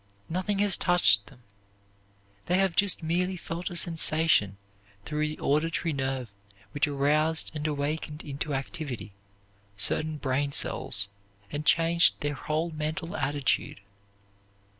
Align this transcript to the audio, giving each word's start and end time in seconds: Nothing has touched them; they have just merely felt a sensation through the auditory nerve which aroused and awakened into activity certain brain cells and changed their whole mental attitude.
Nothing 0.29 0.57
has 0.57 0.77
touched 0.77 1.27
them; 1.27 1.43
they 2.47 2.57
have 2.57 2.75
just 2.75 3.03
merely 3.03 3.37
felt 3.37 3.69
a 3.69 3.75
sensation 3.75 4.57
through 5.05 5.27
the 5.27 5.39
auditory 5.39 5.93
nerve 5.93 6.33
which 6.71 6.87
aroused 6.87 7.51
and 7.55 7.67
awakened 7.67 8.23
into 8.23 8.51
activity 8.55 9.13
certain 9.77 10.17
brain 10.17 10.53
cells 10.53 11.07
and 11.51 11.67
changed 11.67 12.19
their 12.19 12.33
whole 12.33 12.71
mental 12.71 13.15
attitude. 13.15 13.79